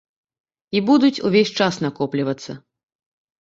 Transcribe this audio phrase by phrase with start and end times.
[0.79, 2.57] І будуць увесь час накоплівацца.